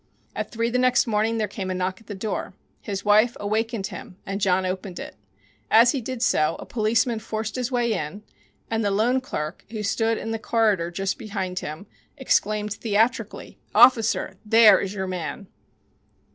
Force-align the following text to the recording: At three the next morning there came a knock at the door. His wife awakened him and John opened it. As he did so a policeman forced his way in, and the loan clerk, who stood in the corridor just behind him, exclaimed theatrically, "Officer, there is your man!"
At 0.35 0.49
three 0.49 0.71
the 0.71 0.79
next 0.79 1.05
morning 1.05 1.37
there 1.37 1.47
came 1.47 1.69
a 1.69 1.75
knock 1.75 2.01
at 2.01 2.07
the 2.07 2.15
door. 2.15 2.55
His 2.81 3.05
wife 3.05 3.37
awakened 3.39 3.85
him 3.85 4.17
and 4.25 4.41
John 4.41 4.65
opened 4.65 4.97
it. 4.97 5.15
As 5.69 5.91
he 5.91 6.01
did 6.01 6.23
so 6.23 6.55
a 6.57 6.65
policeman 6.65 7.19
forced 7.19 7.53
his 7.55 7.71
way 7.71 7.93
in, 7.93 8.23
and 8.67 8.83
the 8.83 8.89
loan 8.89 9.21
clerk, 9.21 9.63
who 9.69 9.83
stood 9.83 10.17
in 10.17 10.31
the 10.31 10.39
corridor 10.39 10.89
just 10.89 11.19
behind 11.19 11.59
him, 11.59 11.85
exclaimed 12.17 12.73
theatrically, 12.73 13.59
"Officer, 13.75 14.37
there 14.43 14.79
is 14.79 14.91
your 14.95 15.05
man!" 15.05 15.45